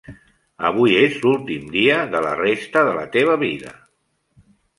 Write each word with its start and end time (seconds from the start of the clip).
Avui 0.69 0.95
és 1.01 1.19
l"últim 1.25 1.67
dia 1.75 1.99
de 2.15 2.23
la 2.29 2.33
resta 2.41 2.83
de 2.89 2.97
la 3.01 3.05
teva 3.19 3.37
vida. 3.45 3.77